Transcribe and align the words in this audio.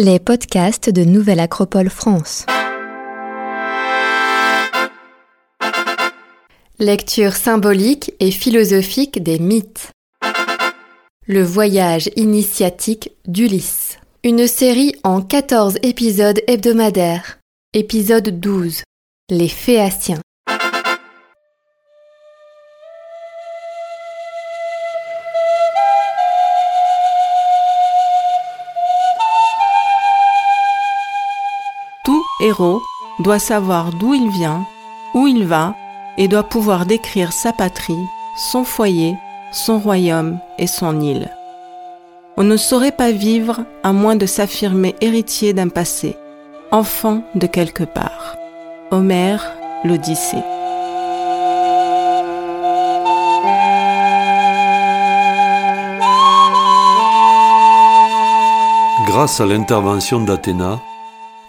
Les 0.00 0.20
podcasts 0.20 0.90
de 0.90 1.02
Nouvelle 1.02 1.40
Acropole 1.40 1.90
France. 1.90 2.46
Lecture 6.78 7.32
symbolique 7.32 8.12
et 8.20 8.30
philosophique 8.30 9.20
des 9.20 9.40
mythes. 9.40 9.90
Le 11.26 11.42
voyage 11.42 12.10
initiatique 12.14 13.10
d'Ulysse. 13.26 13.98
Une 14.22 14.46
série 14.46 14.94
en 15.02 15.20
14 15.20 15.78
épisodes 15.82 16.40
hebdomadaires. 16.46 17.40
Épisode 17.74 18.38
12. 18.38 18.84
Les 19.30 19.48
Phéaciens. 19.48 20.20
Héros 32.40 32.82
doit 33.18 33.38
savoir 33.38 33.92
d'où 33.92 34.14
il 34.14 34.30
vient, 34.30 34.66
où 35.14 35.26
il 35.26 35.46
va, 35.46 35.74
et 36.16 36.28
doit 36.28 36.42
pouvoir 36.42 36.86
décrire 36.86 37.32
sa 37.32 37.52
patrie, 37.52 38.06
son 38.36 38.64
foyer, 38.64 39.16
son 39.52 39.78
royaume 39.78 40.38
et 40.58 40.66
son 40.66 41.00
île. 41.00 41.30
On 42.36 42.44
ne 42.44 42.56
saurait 42.56 42.92
pas 42.92 43.10
vivre 43.10 43.64
à 43.82 43.92
moins 43.92 44.16
de 44.16 44.26
s'affirmer 44.26 44.94
héritier 45.00 45.52
d'un 45.52 45.68
passé, 45.68 46.16
enfant 46.70 47.22
de 47.34 47.46
quelque 47.46 47.84
part. 47.84 48.36
Homère, 48.90 49.52
l'Odyssée. 49.84 50.42
Grâce 59.06 59.40
à 59.40 59.46
l'intervention 59.46 60.20
d'Athéna, 60.20 60.80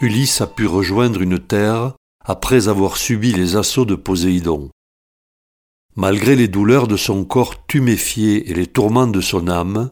Ulysse 0.02 0.40
a 0.40 0.48
pu 0.48 0.66
rejoindre 0.66 1.22
une 1.22 1.40
terre 1.40 1.94
après 2.24 2.70
avoir 2.70 2.96
subi 2.96 3.34
les 3.34 3.58
assauts 3.58 3.84
de 3.84 3.96
Poséidon. 3.96 4.70
Malgré 5.98 6.38
les 6.38 6.48
douleurs 6.48 6.88
de 6.88 6.96
son 6.96 7.26
corps 7.26 7.66
tuméfié 7.66 8.50
et 8.50 8.54
les 8.54 8.68
tourments 8.68 9.08
de 9.08 9.20
son 9.20 9.50
âme, 9.50 9.90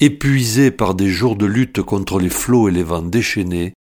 épuisé 0.00 0.70
par 0.70 0.94
des 0.94 1.10
jours 1.10 1.36
de 1.36 1.44
lutte 1.44 1.82
contre 1.82 2.18
les 2.18 2.30
flots 2.30 2.70
et 2.70 2.72
les 2.72 2.82
vents 2.82 3.02
déchaînés, 3.02 3.74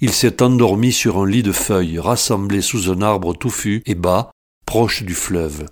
il 0.00 0.12
s'est 0.12 0.42
endormi 0.42 0.92
sur 0.92 1.18
un 1.18 1.26
lit 1.26 1.44
de 1.44 1.52
feuilles 1.52 2.00
rassemblées 2.00 2.60
sous 2.60 2.90
un 2.90 3.00
arbre 3.00 3.32
touffu 3.32 3.82
et 3.86 3.94
bas, 3.94 4.32
proche 4.66 5.04
du 5.04 5.14
fleuve. 5.14 5.68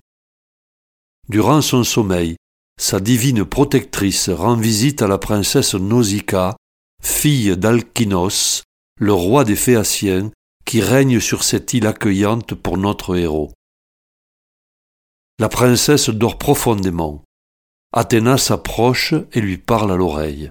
Durant 1.28 1.60
son 1.60 1.82
sommeil, 1.82 2.36
sa 2.80 3.00
divine 3.00 3.44
protectrice 3.44 4.30
rend 4.30 4.56
visite 4.56 5.02
à 5.02 5.08
la 5.08 5.18
princesse 5.18 5.74
Nausicaa, 5.74 6.56
fille 7.02 7.56
d'Alkynos, 7.56 8.62
le 9.00 9.12
roi 9.12 9.44
des 9.44 9.56
Phéaciens, 9.56 10.30
qui 10.64 10.80
règne 10.80 11.20
sur 11.20 11.44
cette 11.44 11.74
île 11.74 11.86
accueillante 11.86 12.54
pour 12.54 12.78
notre 12.78 13.16
héros. 13.16 13.52
La 15.38 15.48
princesse 15.48 16.10
dort 16.10 16.38
profondément. 16.38 17.24
Athéna 17.92 18.38
s'approche 18.38 19.14
et 19.32 19.40
lui 19.40 19.58
parle 19.58 19.92
à 19.92 19.96
l'oreille. 19.96 20.50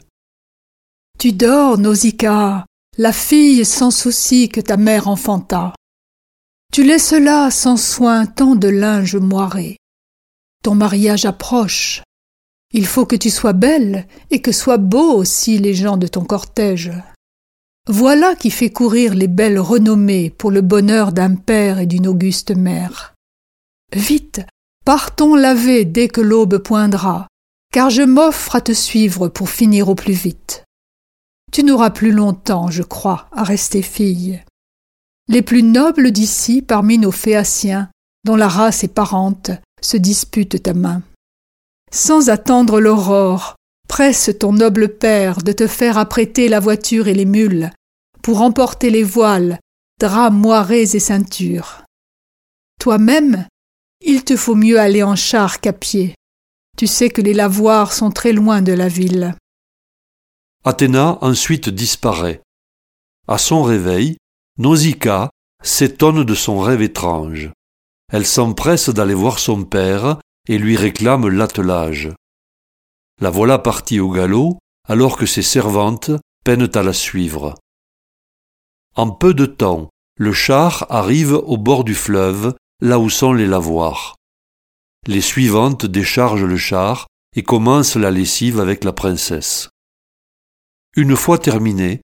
Tu 1.18 1.32
dors, 1.32 1.78
Nausicaa, 1.78 2.66
la 2.98 3.14
fille 3.14 3.66
sans 3.66 3.92
souci 3.92 4.50
que 4.50 4.62
ta 4.62 4.78
mère 4.78 5.08
enfanta. 5.08 5.74
Tu 6.72 6.84
laisses 6.84 7.14
là 7.14 7.50
sans 7.50 7.78
soin 7.78 8.26
tant 8.26 8.56
de 8.56 8.68
linge 8.68 9.16
moiré. 9.16 9.78
Ton 10.64 10.76
mariage 10.76 11.26
approche. 11.26 12.02
Il 12.72 12.88
faut 12.88 13.06
que 13.06 13.16
tu 13.16 13.30
sois 13.30 13.54
belle 13.54 14.08
et 14.32 14.42
que 14.42 14.52
soient 14.52 14.78
beaux 14.78 15.14
aussi 15.14 15.60
les 15.60 15.74
gens 15.76 15.98
de 15.98 16.08
ton 16.08 16.26
cortège. 16.26 16.92
Voilà 17.88 18.36
qui 18.36 18.50
fait 18.50 18.70
courir 18.70 19.14
les 19.14 19.28
belles 19.28 19.60
renommées 19.60 20.30
pour 20.30 20.52
le 20.52 20.62
bonheur 20.62 21.12
d'un 21.12 21.36
père 21.36 21.80
et 21.80 21.86
d'une 21.86 22.08
auguste 22.08 22.52
mère. 22.52 23.14
Vite, 23.94 24.42
partons 24.86 25.36
laver 25.36 25.84
dès 25.84 26.08
que 26.08 26.22
l'aube 26.22 26.60
poindra, 26.60 27.28
car 27.74 27.90
je 27.90 28.04
m'offre 28.04 28.56
à 28.56 28.62
te 28.62 28.72
suivre 28.72 29.28
pour 29.28 29.50
finir 29.50 29.90
au 29.90 29.96
plus 29.96 30.14
vite. 30.14 30.64
Tu 31.52 31.64
n'auras 31.64 31.90
plus 31.90 32.12
longtemps, 32.12 32.72
je 32.72 32.84
crois, 32.84 33.28
à 33.34 33.44
rester 33.44 33.82
fille. 33.82 34.42
Les 35.28 35.42
plus 35.42 35.64
nobles 35.64 36.12
d'ici 36.12 36.62
parmi 36.62 36.98
nos 36.98 37.12
Phéaciens, 37.12 37.90
dont 38.24 38.36
la 38.36 38.48
race 38.48 38.84
est 38.84 38.94
parente, 38.94 39.52
se 39.82 39.98
disputent 39.98 40.64
ta 40.64 40.74
main. 40.74 41.02
Sans 41.92 42.30
attendre 42.30 42.80
l'aurore, 42.80 43.56
presse 43.94 44.32
ton 44.40 44.54
noble 44.54 44.98
père 44.98 45.44
de 45.44 45.52
te 45.52 45.68
faire 45.68 46.00
apprêter 46.00 46.50
la 46.50 46.60
voiture 46.60 47.08
et 47.08 47.14
les 47.14 47.26
mules, 47.26 47.70
pour 48.24 48.42
emporter 48.42 48.90
les 48.90 49.04
voiles, 49.04 49.60
draps 50.00 50.36
moirés 50.36 50.96
et 50.96 51.00
ceintures. 51.00 51.84
Toi-même, 52.80 53.46
il 54.02 54.24
te 54.24 54.36
faut 54.36 54.56
mieux 54.56 54.80
aller 54.80 55.04
en 55.04 55.16
char 55.16 55.60
qu'à 55.60 55.74
pied. 55.74 56.16
Tu 56.76 56.88
sais 56.88 57.12
que 57.12 57.22
les 57.22 57.36
lavoirs 57.36 57.94
sont 57.94 58.10
très 58.10 58.34
loin 58.34 58.64
de 58.64 58.72
la 58.74 58.88
ville. 58.88 59.36
Athéna 60.66 61.20
ensuite 61.22 61.70
disparaît. 61.70 62.42
À 63.28 63.38
son 63.38 63.62
réveil, 63.62 64.18
Nausicaa 64.58 65.30
s'étonne 65.62 66.24
de 66.24 66.34
son 66.34 66.60
rêve 66.60 66.82
étrange. 66.82 67.52
Elle 68.12 68.26
s'empresse 68.26 68.90
d'aller 68.90 69.14
voir 69.14 69.38
son 69.38 69.64
père 69.64 70.18
et 70.48 70.58
lui 70.58 70.78
réclame 70.78 71.28
l'attelage. 71.28 72.10
La 73.22 73.30
voilà 73.30 73.60
partie 73.60 74.00
au 74.00 74.10
galop, 74.10 74.58
alors 74.88 75.18
que 75.18 75.26
ses 75.26 75.42
servantes 75.42 76.12
peinent 76.44 76.70
à 76.74 76.84
la 76.84 76.94
suivre. 76.94 77.56
En 78.96 79.10
peu 79.12 79.34
de 79.34 79.46
temps, 79.46 79.90
le 80.18 80.34
char 80.34 80.86
arrive 80.90 81.34
au 81.34 81.58
bord 81.58 81.84
du 81.84 81.96
fleuve, 81.96 82.56
là 82.82 83.00
où 83.00 83.10
sont 83.10 83.34
les 83.34 83.48
lavoirs. 83.48 84.16
Les 85.08 85.22
suivantes 85.22 85.86
déchargent 85.86 86.46
le 86.46 86.58
char 86.58 87.08
et 87.36 87.44
commencent 87.44 87.96
la 87.96 88.12
lessive 88.12 88.60
avec 88.60 88.84
la 88.84 88.94
princesse. 88.94 89.70
Une 90.96 91.16
fois 91.16 91.40
terminée, 91.40 92.02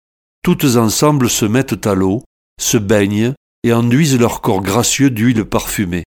toutes 0.43 0.77
ensemble 0.77 1.31
se 1.31 1.45
mettent 1.45 1.87
à 1.87 1.95
l'eau, 1.95 2.25
se 2.61 2.77
baignent 2.77 3.35
et 3.62 3.73
enduisent 3.73 4.19
leur 4.19 4.41
corps 4.41 4.61
gracieux 4.61 5.11
d'huile 5.11 5.45
parfumée. 5.45 6.05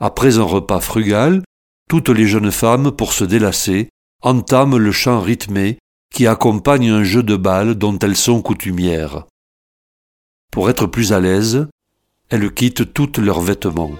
Après 0.00 0.38
un 0.38 0.42
repas 0.42 0.80
frugal, 0.80 1.44
toutes 1.92 2.08
les 2.08 2.26
jeunes 2.26 2.50
femmes, 2.50 2.90
pour 2.90 3.12
se 3.12 3.22
délasser, 3.22 3.90
entament 4.22 4.78
le 4.78 4.92
chant 4.92 5.20
rythmé 5.20 5.76
qui 6.10 6.26
accompagne 6.26 6.88
un 6.88 7.04
jeu 7.04 7.22
de 7.22 7.36
balles 7.36 7.74
dont 7.74 7.98
elles 7.98 8.16
sont 8.16 8.40
coutumières. 8.40 9.26
Pour 10.50 10.70
être 10.70 10.86
plus 10.86 11.12
à 11.12 11.20
l'aise, 11.20 11.68
elles 12.30 12.50
quittent 12.54 12.94
tous 12.94 13.20
leurs 13.20 13.42
vêtements. 13.42 13.92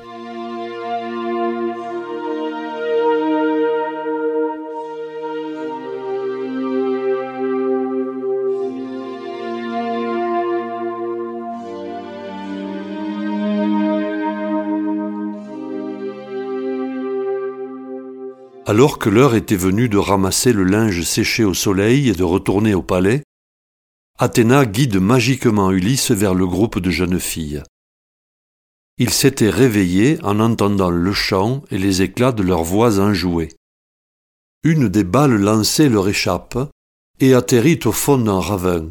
Alors 18.73 18.99
que 18.99 19.11
l'heure 19.11 19.35
était 19.35 19.55
venue 19.55 19.91
de 19.91 19.99
ramasser 19.99 20.55
le 20.55 20.65
linge 20.65 21.03
séché 21.03 21.45
au 21.45 21.53
soleil 21.53 22.09
et 22.09 22.15
de 22.15 22.25
retourner 22.25 22.73
au 22.73 22.83
palais, 22.83 23.23
Athéna 24.19 24.65
guide 24.65 24.97
magiquement 24.97 25.71
Ulysse 25.71 26.11
vers 26.11 26.33
le 26.33 26.47
groupe 26.47 26.79
de 26.79 26.89
jeunes 26.89 27.21
filles. 27.21 27.63
Il 28.97 29.11
s'était 29.11 29.51
réveillé 29.51 30.19
en 30.23 30.41
entendant 30.41 30.89
le 30.89 31.13
chant 31.13 31.63
et 31.71 31.77
les 31.77 32.01
éclats 32.01 32.33
de 32.33 32.43
leurs 32.43 32.65
voix 32.65 32.99
enjouées. 32.99 33.55
Une 34.65 34.89
des 34.89 35.05
balles 35.05 35.37
lancées 35.37 35.91
leur 35.91 36.09
échappe 36.09 36.57
et 37.21 37.35
atterrit 37.35 37.81
au 37.85 37.93
fond 37.93 38.17
d'un 38.17 38.41
ravin. 38.41 38.91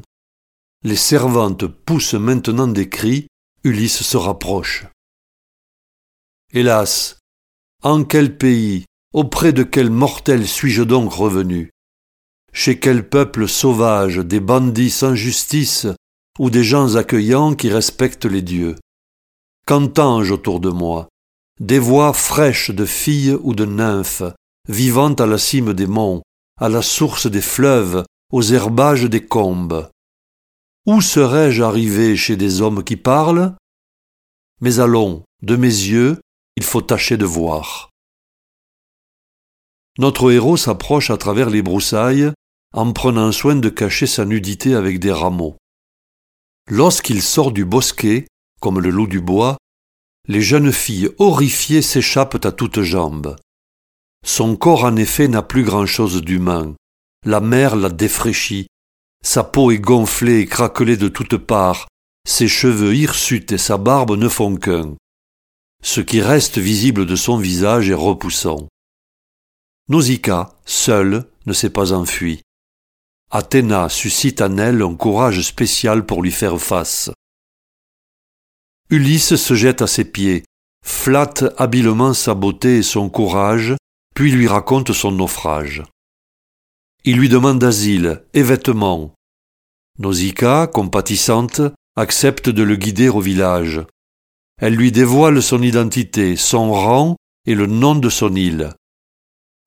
Les 0.83 0.95
servantes 0.95 1.65
poussent 1.65 2.13
maintenant 2.13 2.67
des 2.67 2.87
cris, 2.87 3.25
Ulysse 3.63 4.03
se 4.03 4.17
rapproche. 4.17 4.85
Hélas, 6.53 7.17
en 7.81 8.03
quel 8.03 8.37
pays 8.37 8.85
Auprès 9.13 9.51
de 9.51 9.63
quel 9.63 9.89
mortel 9.89 10.47
suis-je 10.47 10.83
donc 10.83 11.11
revenu? 11.11 11.71
Chez 12.53 12.79
quel 12.79 13.09
peuple 13.09 13.45
sauvage, 13.45 14.17
des 14.17 14.39
bandits 14.39 14.89
sans 14.89 15.15
justice, 15.15 15.85
ou 16.39 16.49
des 16.49 16.63
gens 16.63 16.95
accueillants 16.95 17.53
qui 17.53 17.69
respectent 17.69 18.25
les 18.25 18.41
dieux? 18.41 18.77
Qu'entends-je 19.65 20.33
autour 20.33 20.61
de 20.61 20.69
moi? 20.69 21.09
Des 21.59 21.77
voix 21.77 22.13
fraîches 22.13 22.71
de 22.71 22.85
filles 22.85 23.37
ou 23.43 23.53
de 23.53 23.65
nymphes, 23.65 24.23
vivant 24.69 25.13
à 25.13 25.25
la 25.25 25.37
cime 25.37 25.73
des 25.73 25.87
monts, 25.87 26.21
à 26.57 26.69
la 26.69 26.81
source 26.81 27.27
des 27.27 27.41
fleuves, 27.41 28.05
aux 28.31 28.43
herbages 28.43 29.09
des 29.09 29.25
combes. 29.25 29.89
Où 30.87 31.01
serais-je 31.01 31.61
arrivé 31.61 32.15
chez 32.15 32.37
des 32.37 32.61
hommes 32.61 32.83
qui 32.83 32.95
parlent? 32.95 33.57
Mais 34.61 34.79
allons, 34.79 35.23
de 35.41 35.57
mes 35.57 35.67
yeux, 35.67 36.21
il 36.55 36.63
faut 36.63 36.81
tâcher 36.81 37.17
de 37.17 37.25
voir. 37.25 37.90
Notre 39.97 40.31
héros 40.31 40.57
s'approche 40.57 41.09
à 41.09 41.17
travers 41.17 41.49
les 41.49 41.61
broussailles 41.61 42.31
en 42.73 42.93
prenant 42.93 43.31
soin 43.31 43.55
de 43.55 43.69
cacher 43.69 44.07
sa 44.07 44.25
nudité 44.25 44.75
avec 44.75 44.99
des 44.99 45.11
rameaux. 45.11 45.57
Lorsqu'il 46.69 47.21
sort 47.21 47.51
du 47.51 47.65
bosquet, 47.65 48.27
comme 48.61 48.79
le 48.79 48.89
loup 48.89 49.07
du 49.07 49.19
bois, 49.19 49.57
les 50.27 50.41
jeunes 50.41 50.71
filles 50.71 51.09
horrifiées 51.17 51.81
s'échappent 51.81 52.45
à 52.45 52.51
toutes 52.51 52.81
jambes. 52.81 53.35
Son 54.25 54.55
corps 54.55 54.85
en 54.85 54.95
effet 54.95 55.27
n'a 55.27 55.41
plus 55.41 55.63
grand-chose 55.63 56.21
d'humain. 56.21 56.75
La 57.25 57.41
mer 57.41 57.75
l'a 57.75 57.89
défraîchi. 57.89 58.67
Sa 59.23 59.43
peau 59.43 59.71
est 59.71 59.79
gonflée 59.79 60.39
et 60.39 60.45
craquelée 60.45 60.97
de 60.97 61.07
toutes 61.07 61.37
parts. 61.37 61.87
Ses 62.27 62.47
cheveux 62.47 62.95
hirsutes 62.95 63.51
et 63.51 63.57
sa 63.57 63.77
barbe 63.77 64.15
ne 64.15 64.29
font 64.29 64.55
qu'un. 64.55 64.95
Ce 65.83 66.01
qui 66.01 66.21
reste 66.21 66.59
visible 66.59 67.05
de 67.05 67.15
son 67.15 67.37
visage 67.37 67.89
est 67.89 67.95
repoussant. 67.95 68.67
Nausicaa, 69.89 70.55
seule, 70.65 71.25
ne 71.45 71.53
s'est 71.53 71.69
pas 71.69 71.93
enfuie. 71.93 72.41
Athéna 73.29 73.89
suscite 73.89 74.41
en 74.41 74.57
elle 74.57 74.81
un 74.81 74.95
courage 74.95 75.41
spécial 75.41 76.05
pour 76.05 76.21
lui 76.21 76.31
faire 76.31 76.59
face. 76.59 77.09
Ulysse 78.89 79.35
se 79.35 79.53
jette 79.53 79.81
à 79.81 79.87
ses 79.87 80.05
pieds, 80.05 80.43
flatte 80.85 81.45
habilement 81.57 82.13
sa 82.13 82.33
beauté 82.33 82.77
et 82.77 82.83
son 82.83 83.09
courage, 83.09 83.75
puis 84.13 84.31
lui 84.31 84.47
raconte 84.47 84.91
son 84.91 85.11
naufrage. 85.11 85.83
Il 87.05 87.17
lui 87.17 87.29
demande 87.29 87.63
asile 87.63 88.23
et 88.33 88.43
vêtements. 88.43 89.13
Nausicaa, 89.97 90.67
compatissante, 90.67 91.61
accepte 91.95 92.49
de 92.49 92.63
le 92.63 92.75
guider 92.75 93.09
au 93.09 93.21
village. 93.21 93.81
Elle 94.59 94.75
lui 94.75 94.91
dévoile 94.91 95.41
son 95.41 95.63
identité, 95.63 96.35
son 96.35 96.71
rang 96.71 97.15
et 97.45 97.55
le 97.55 97.65
nom 97.65 97.95
de 97.95 98.09
son 98.09 98.35
île. 98.35 98.73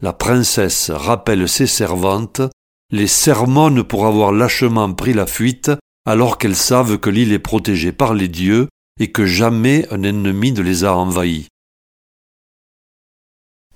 La 0.00 0.12
princesse 0.12 0.90
rappelle 0.90 1.48
ses 1.48 1.66
servantes, 1.66 2.42
les 2.90 3.06
sermonne 3.06 3.82
pour 3.82 4.06
avoir 4.06 4.32
lâchement 4.32 4.92
pris 4.92 5.14
la 5.14 5.26
fuite 5.26 5.70
alors 6.04 6.38
qu'elles 6.38 6.56
savent 6.56 6.98
que 6.98 7.10
l'île 7.10 7.32
est 7.32 7.38
protégée 7.38 7.92
par 7.92 8.14
les 8.14 8.28
dieux 8.28 8.68
et 9.00 9.10
que 9.10 9.26
jamais 9.26 9.86
un 9.90 10.02
ennemi 10.02 10.52
ne 10.52 10.62
les 10.62 10.84
a 10.84 10.94
envahis. 10.94 11.48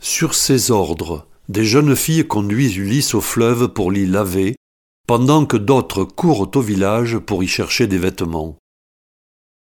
Sur 0.00 0.34
ces 0.34 0.70
ordres, 0.70 1.26
des 1.48 1.64
jeunes 1.64 1.96
filles 1.96 2.26
conduisent 2.26 2.76
Ulysse 2.76 3.14
au 3.14 3.20
fleuve 3.20 3.68
pour 3.68 3.90
l'y 3.90 4.06
laver, 4.06 4.56
pendant 5.06 5.46
que 5.46 5.56
d'autres 5.56 6.04
courent 6.04 6.50
au 6.54 6.60
village 6.60 7.18
pour 7.18 7.42
y 7.42 7.48
chercher 7.48 7.86
des 7.86 7.98
vêtements. 7.98 8.58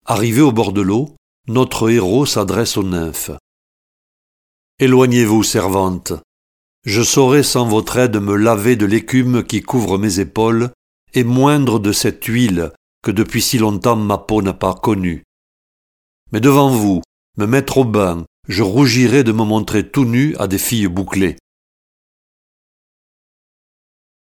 Arrivé 0.04 0.40
au 0.40 0.52
bord 0.52 0.72
de 0.72 0.80
l'eau, 0.80 1.14
notre 1.46 1.88
héros 1.88 2.26
s'adresse 2.26 2.76
aux 2.76 2.82
nymphes. 2.82 3.30
Éloignez-vous, 4.80 5.42
servantes. 5.44 6.12
Je 6.84 7.02
saurai 7.02 7.42
sans 7.42 7.66
votre 7.66 7.98
aide 7.98 8.16
me 8.16 8.36
laver 8.36 8.76
de 8.76 8.86
l'écume 8.86 9.44
qui 9.44 9.62
couvre 9.62 9.98
mes 9.98 10.20
épaules 10.20 10.70
et 11.14 11.24
moindre 11.24 11.78
de 11.78 11.92
cette 11.92 12.24
huile 12.24 12.72
que 13.02 13.10
depuis 13.10 13.42
si 13.42 13.58
longtemps 13.58 13.96
ma 13.96 14.18
peau 14.18 14.42
n'a 14.42 14.52
pas 14.52 14.74
connue. 14.74 15.24
Mais 16.32 16.40
devant 16.40 16.70
vous, 16.70 17.02
me 17.36 17.46
mettre 17.46 17.78
au 17.78 17.84
bain, 17.84 18.24
je 18.48 18.62
rougirai 18.62 19.24
de 19.24 19.32
me 19.32 19.44
montrer 19.44 19.88
tout 19.88 20.04
nu 20.04 20.36
à 20.36 20.46
des 20.46 20.58
filles 20.58 20.88
bouclées. 20.88 21.36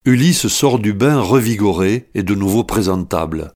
Ulysse 0.05 0.49
sort 0.49 0.79
du 0.79 0.93
bain 0.93 1.21
revigoré 1.21 2.11
et 2.15 2.23
de 2.23 2.35
nouveau 2.35 2.65
présentable. 2.65 3.53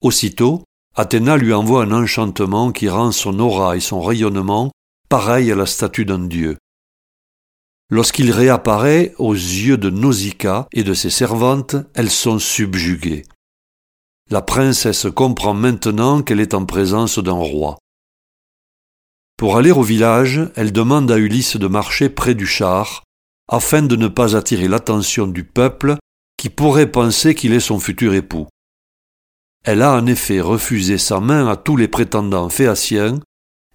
Aussitôt, 0.00 0.64
Athéna 0.96 1.36
lui 1.36 1.52
envoie 1.52 1.84
un 1.84 1.92
enchantement 1.92 2.72
qui 2.72 2.88
rend 2.88 3.12
son 3.12 3.38
aura 3.38 3.76
et 3.76 3.80
son 3.80 4.00
rayonnement 4.00 4.72
pareils 5.08 5.52
à 5.52 5.54
la 5.54 5.66
statue 5.66 6.04
d'un 6.04 6.26
dieu. 6.26 6.58
Lorsqu'il 7.92 8.30
réapparaît 8.30 9.14
aux 9.18 9.34
yeux 9.34 9.76
de 9.76 9.90
Nausicaa 9.90 10.66
et 10.72 10.82
de 10.82 10.94
ses 10.94 11.10
servantes, 11.10 11.76
elles 11.92 12.08
sont 12.08 12.38
subjuguées. 12.38 13.26
La 14.30 14.40
princesse 14.40 15.06
comprend 15.14 15.52
maintenant 15.52 16.22
qu'elle 16.22 16.40
est 16.40 16.54
en 16.54 16.64
présence 16.64 17.18
d'un 17.18 17.32
roi. 17.32 17.76
Pour 19.36 19.58
aller 19.58 19.72
au 19.72 19.82
village, 19.82 20.40
elle 20.56 20.72
demande 20.72 21.10
à 21.10 21.18
Ulysse 21.18 21.58
de 21.58 21.66
marcher 21.66 22.08
près 22.08 22.34
du 22.34 22.46
char, 22.46 23.04
afin 23.46 23.82
de 23.82 23.94
ne 23.94 24.08
pas 24.08 24.36
attirer 24.36 24.68
l'attention 24.68 25.26
du 25.26 25.44
peuple 25.44 25.96
qui 26.38 26.48
pourrait 26.48 26.90
penser 26.90 27.34
qu'il 27.34 27.52
est 27.52 27.60
son 27.60 27.78
futur 27.78 28.14
époux. 28.14 28.46
Elle 29.66 29.82
a 29.82 29.92
en 29.92 30.06
effet 30.06 30.40
refusé 30.40 30.96
sa 30.96 31.20
main 31.20 31.46
à 31.46 31.56
tous 31.56 31.76
les 31.76 31.88
prétendants 31.88 32.48
phéaciens, 32.48 33.20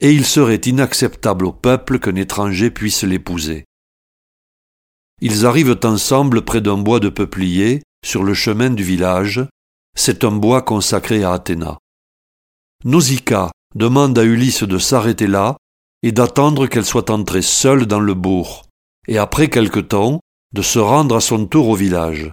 et 0.01 0.11
il 0.11 0.25
serait 0.25 0.55
inacceptable 0.55 1.45
au 1.45 1.53
peuple 1.53 1.99
qu'un 1.99 2.15
étranger 2.15 2.71
puisse 2.71 3.03
l'épouser. 3.03 3.66
Ils 5.21 5.45
arrivent 5.45 5.79
ensemble 5.83 6.43
près 6.43 6.61
d'un 6.61 6.77
bois 6.77 6.99
de 6.99 7.09
peuplier, 7.09 7.81
sur 8.05 8.23
le 8.23 8.33
chemin 8.33 8.69
du 8.69 8.83
village, 8.83 9.43
c'est 9.97 10.23
un 10.23 10.31
bois 10.31 10.61
consacré 10.61 11.23
à 11.23 11.33
Athéna. 11.33 11.79
Nausicaa 12.85 13.51
demande 13.73 14.17
à 14.19 14.23
Ulysse 14.23 14.63
de 14.63 14.77
s'arrêter 14.77 15.27
là 15.27 15.57
et 16.03 16.11
d'attendre 16.11 16.67
qu'elle 16.67 16.85
soit 16.85 17.09
entrée 17.09 17.41
seule 17.41 17.87
dans 17.87 17.99
le 17.99 18.13
bourg, 18.13 18.65
et 19.07 19.17
après 19.17 19.49
quelque 19.49 19.79
temps, 19.79 20.19
de 20.53 20.61
se 20.61 20.79
rendre 20.79 21.15
à 21.15 21.21
son 21.21 21.47
tour 21.47 21.69
au 21.69 21.75
village. 21.75 22.29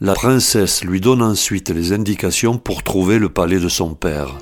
La 0.00 0.14
princesse 0.14 0.84
lui 0.84 1.00
donne 1.00 1.22
ensuite 1.22 1.68
les 1.68 1.92
indications 1.92 2.56
pour 2.56 2.82
trouver 2.82 3.18
le 3.18 3.28
palais 3.28 3.58
de 3.58 3.68
son 3.68 3.94
père. 3.94 4.38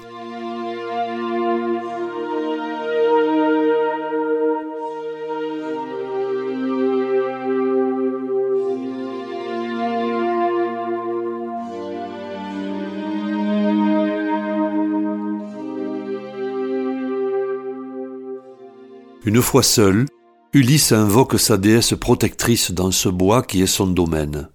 Une 19.29 19.43
fois 19.43 19.63
seul, 19.63 20.07
Ulysse 20.55 20.91
invoque 20.91 21.39
sa 21.39 21.59
déesse 21.59 21.93
protectrice 21.93 22.71
dans 22.71 22.91
ce 22.91 23.11
bois 23.11 23.43
qui 23.43 23.61
est 23.61 23.67
son 23.67 23.87
domaine. 23.87 24.49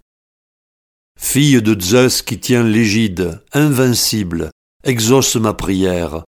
Fille 1.16 1.62
de 1.62 1.80
Zeus 1.80 2.24
qui 2.24 2.40
tient 2.40 2.64
l'égide, 2.64 3.44
invincible, 3.54 4.50
exauce 4.84 5.36
ma 5.36 5.54
prière. 5.54 6.24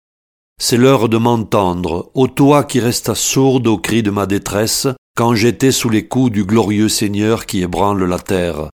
C'est 0.62 0.78
l'heure 0.78 1.10
de 1.10 1.18
m'entendre, 1.18 2.12
ô 2.14 2.28
toi 2.28 2.64
qui 2.64 2.80
restas 2.80 3.16
sourde 3.16 3.66
au 3.66 3.80
cri 3.80 4.04
de 4.04 4.12
ma 4.12 4.28
détresse, 4.28 4.86
quand 5.18 5.34
j'étais 5.34 5.72
sous 5.72 5.90
les 5.90 6.08
coups 6.08 6.32
du 6.32 6.46
glorieux 6.46 6.88
Seigneur 6.88 7.48
qui 7.48 7.64
ébranle 7.64 8.04
la 8.04 8.20
terre. 8.20 8.70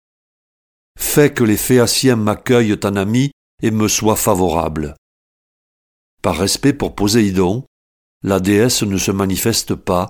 Fais 0.98 1.32
que 1.32 1.44
les 1.44 1.58
Phéaciens 1.58 2.16
m'accueillent 2.16 2.80
en 2.84 2.96
ami 2.96 3.30
et 3.62 3.70
me 3.70 3.88
soient 3.88 4.16
favorables. 4.16 4.96
Par 6.24 6.38
respect 6.38 6.74
pour 6.74 6.96
Poséidon, 6.96 7.66
la 8.24 8.40
déesse 8.40 8.84
ne 8.84 8.98
se 8.98 9.12
manifeste 9.12 9.76
pas, 9.76 10.10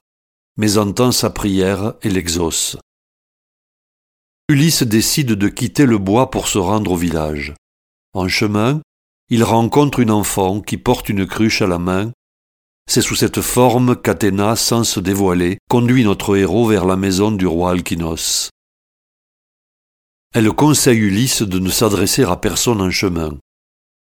mais 0.58 0.78
entend 0.78 1.12
sa 1.12 1.30
prière 1.30 1.94
et 2.02 2.10
l'exauce. 2.10 2.78
Ulysse 4.50 4.84
décide 4.84 5.34
de 5.34 5.48
quitter 5.48 5.86
le 5.86 6.00
bois 6.00 6.32
pour 6.32 6.48
se 6.48 6.58
rendre 6.58 6.94
au 6.94 6.96
village. 6.96 7.54
En 8.14 8.28
chemin, 8.28 8.82
il 9.30 9.44
rencontre 9.44 10.00
une 10.00 10.10
enfant 10.10 10.60
qui 10.60 10.78
porte 10.78 11.10
une 11.10 11.28
cruche 11.28 11.62
à 11.62 11.68
la 11.68 11.78
main. 11.78 12.12
C'est 12.90 13.04
sous 13.04 13.16
cette 13.16 13.42
forme 13.42 13.96
qu'Athéna, 13.96 14.56
sans 14.56 14.84
se 14.84 15.00
dévoiler, 15.00 15.60
conduit 15.70 16.04
notre 16.04 16.36
héros 16.36 16.66
vers 16.66 16.86
la 16.86 16.96
maison 16.96 17.32
du 17.32 17.46
roi 17.46 17.72
Alkinos. 17.72 18.50
Elle 20.34 20.52
conseille 20.52 20.98
Ulysse 20.98 21.44
de 21.44 21.60
ne 21.60 21.70
s'adresser 21.70 22.24
à 22.24 22.36
personne 22.36 22.82
en 22.82 22.90
chemin. 22.90 23.38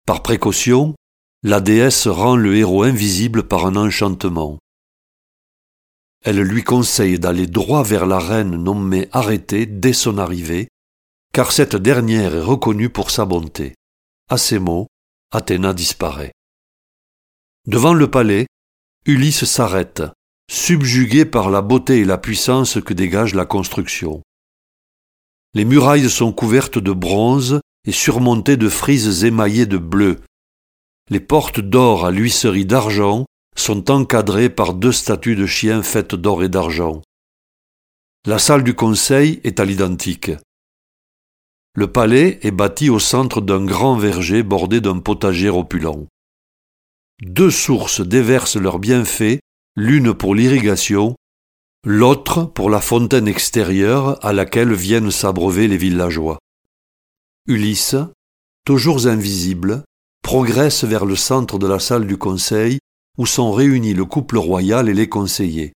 Par 0.05 0.23
précaution, 0.23 0.95
la 1.43 1.59
déesse 1.59 2.07
rend 2.07 2.35
le 2.35 2.55
héros 2.55 2.83
invisible 2.83 3.47
par 3.47 3.65
un 3.65 3.75
enchantement. 3.75 4.59
Elle 6.23 6.41
lui 6.41 6.63
conseille 6.63 7.17
d'aller 7.17 7.47
droit 7.47 7.81
vers 7.81 8.05
la 8.05 8.19
reine 8.19 8.55
nommée 8.55 9.09
Arrêtée 9.11 9.65
dès 9.65 9.93
son 9.93 10.19
arrivée, 10.19 10.67
car 11.33 11.51
cette 11.51 11.75
dernière 11.75 12.35
est 12.35 12.41
reconnue 12.41 12.89
pour 12.89 13.09
sa 13.09 13.25
bonté. 13.25 13.73
À 14.29 14.37
ces 14.37 14.59
mots, 14.59 14.85
Athéna 15.31 15.73
disparaît. 15.73 16.31
Devant 17.65 17.95
le 17.95 18.09
palais, 18.09 18.45
Ulysse 19.07 19.45
s'arrête, 19.45 20.03
subjugué 20.51 21.25
par 21.25 21.49
la 21.49 21.63
beauté 21.63 22.01
et 22.01 22.05
la 22.05 22.19
puissance 22.19 22.79
que 22.81 22.93
dégage 22.93 23.33
la 23.33 23.45
construction. 23.45 24.21
Les 25.55 25.65
murailles 25.65 26.09
sont 26.09 26.33
couvertes 26.33 26.77
de 26.77 26.91
bronze 26.91 27.61
et 27.85 27.91
surmontées 27.91 28.57
de 28.57 28.69
frises 28.69 29.23
émaillées 29.23 29.65
de 29.65 29.77
bleu, 29.79 30.21
les 31.11 31.19
portes 31.19 31.59
d'or 31.59 32.05
à 32.05 32.11
l'huisserie 32.11 32.65
d'argent 32.65 33.25
sont 33.57 33.91
encadrées 33.91 34.49
par 34.49 34.73
deux 34.73 34.93
statues 34.93 35.35
de 35.35 35.45
chiens 35.45 35.83
faites 35.83 36.15
d'or 36.15 36.41
et 36.41 36.47
d'argent. 36.47 37.01
La 38.25 38.39
salle 38.39 38.63
du 38.63 38.75
conseil 38.75 39.41
est 39.43 39.59
à 39.59 39.65
l'identique. 39.65 40.31
Le 41.75 41.91
palais 41.91 42.39
est 42.43 42.51
bâti 42.51 42.89
au 42.89 42.97
centre 42.97 43.41
d'un 43.41 43.65
grand 43.65 43.97
verger 43.97 44.41
bordé 44.41 44.79
d'un 44.79 44.99
potager 44.99 45.49
opulent. 45.49 46.07
Deux 47.21 47.51
sources 47.51 47.99
déversent 47.99 48.55
leurs 48.55 48.79
bienfaits, 48.79 49.39
l'une 49.75 50.13
pour 50.13 50.33
l'irrigation, 50.33 51.17
l'autre 51.83 52.45
pour 52.45 52.69
la 52.69 52.79
fontaine 52.79 53.27
extérieure 53.27 54.17
à 54.25 54.31
laquelle 54.31 54.73
viennent 54.73 55.11
s'abreuver 55.11 55.67
les 55.67 55.77
villageois. 55.77 56.39
Ulysse, 57.47 57.97
toujours 58.65 59.07
invisible, 59.07 59.83
progresse 60.21 60.83
vers 60.83 61.05
le 61.05 61.15
centre 61.15 61.59
de 61.59 61.67
la 61.67 61.79
salle 61.79 62.07
du 62.07 62.17
conseil 62.17 62.79
où 63.17 63.25
sont 63.25 63.51
réunis 63.51 63.93
le 63.93 64.05
couple 64.05 64.37
royal 64.37 64.89
et 64.89 64.93
les 64.93 65.09
conseillers. 65.09 65.73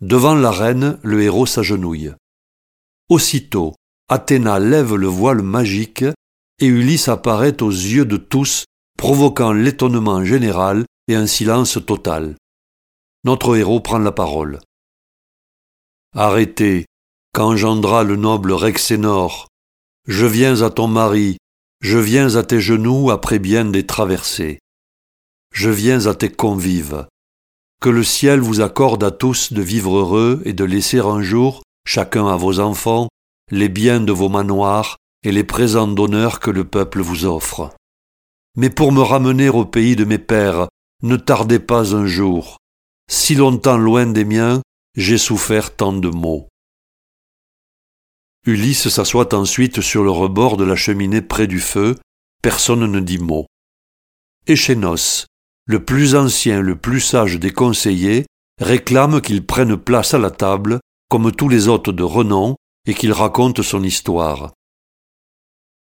Devant 0.00 0.34
la 0.34 0.50
reine, 0.50 0.98
le 1.02 1.22
héros 1.22 1.46
s'agenouille. 1.46 2.12
Aussitôt, 3.08 3.74
Athéna 4.08 4.58
lève 4.58 4.94
le 4.94 5.06
voile 5.06 5.42
magique 5.42 6.04
et 6.60 6.66
Ulysse 6.66 7.08
apparaît 7.08 7.62
aux 7.62 7.70
yeux 7.70 8.04
de 8.04 8.16
tous, 8.16 8.64
provoquant 8.96 9.52
l'étonnement 9.52 10.24
général 10.24 10.84
et 11.08 11.14
un 11.14 11.26
silence 11.26 11.78
total. 11.86 12.36
Notre 13.24 13.56
héros 13.56 13.80
prend 13.80 13.98
la 13.98 14.12
parole. 14.12 14.60
Arrêtez, 16.14 16.86
qu'engendra 17.32 18.04
le 18.04 18.16
noble 18.16 18.52
Rexénor. 18.52 19.48
Je 20.06 20.26
viens 20.26 20.62
à 20.62 20.70
ton 20.70 20.88
mari, 20.88 21.38
je 21.80 21.98
viens 21.98 22.34
à 22.34 22.42
tes 22.42 22.60
genoux 22.60 23.10
après 23.10 23.38
bien 23.38 23.64
des 23.64 23.86
traversées. 23.86 24.58
Je 25.54 25.70
viens 25.70 26.06
à 26.06 26.14
tes 26.14 26.30
convives. 26.30 27.06
Que 27.80 27.88
le 27.88 28.02
ciel 28.02 28.40
vous 28.40 28.60
accorde 28.60 29.04
à 29.04 29.10
tous 29.12 29.52
de 29.52 29.62
vivre 29.62 29.96
heureux 29.96 30.42
et 30.44 30.52
de 30.52 30.64
laisser 30.64 30.98
un 30.98 31.22
jour, 31.22 31.62
chacun 31.86 32.26
à 32.26 32.36
vos 32.36 32.58
enfants, 32.58 33.08
les 33.50 33.68
biens 33.68 34.00
de 34.00 34.12
vos 34.12 34.28
manoirs 34.28 34.96
et 35.22 35.30
les 35.30 35.44
présents 35.44 35.86
d'honneur 35.86 36.40
que 36.40 36.50
le 36.50 36.64
peuple 36.64 37.00
vous 37.00 37.24
offre. 37.24 37.70
Mais 38.56 38.70
pour 38.70 38.90
me 38.90 39.00
ramener 39.00 39.48
au 39.48 39.64
pays 39.64 39.94
de 39.94 40.04
mes 40.04 40.18
pères, 40.18 40.68
ne 41.02 41.16
tardez 41.16 41.60
pas 41.60 41.94
un 41.94 42.06
jour. 42.06 42.56
Si 43.08 43.36
longtemps 43.36 43.78
loin 43.78 44.06
des 44.06 44.24
miens, 44.24 44.62
j'ai 44.96 45.18
souffert 45.18 45.76
tant 45.76 45.92
de 45.92 46.08
maux. 46.08 46.48
Ulysse 48.48 48.88
s'assoit 48.88 49.34
ensuite 49.34 49.82
sur 49.82 50.02
le 50.02 50.10
rebord 50.10 50.56
de 50.56 50.64
la 50.64 50.74
cheminée 50.74 51.20
près 51.20 51.46
du 51.46 51.60
feu, 51.60 51.96
personne 52.40 52.90
ne 52.90 52.98
dit 52.98 53.18
mot. 53.18 53.44
Échénos, 54.46 55.26
le 55.66 55.84
plus 55.84 56.14
ancien, 56.14 56.62
le 56.62 56.74
plus 56.74 57.00
sage 57.00 57.38
des 57.38 57.52
conseillers, 57.52 58.24
réclame 58.58 59.20
qu'il 59.20 59.44
prenne 59.44 59.76
place 59.76 60.14
à 60.14 60.18
la 60.18 60.30
table, 60.30 60.80
comme 61.10 61.30
tous 61.30 61.50
les 61.50 61.68
hôtes 61.68 61.90
de 61.90 62.02
renom, 62.02 62.56
et 62.86 62.94
qu'il 62.94 63.12
raconte 63.12 63.60
son 63.60 63.82
histoire. 63.82 64.54